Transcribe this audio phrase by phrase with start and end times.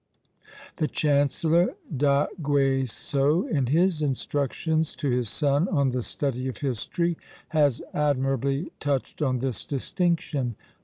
[0.77, 7.17] The chancellor D'Aguesseau, in his instructions to his son on the study of history,
[7.49, 10.55] has admirably touched on this distinction.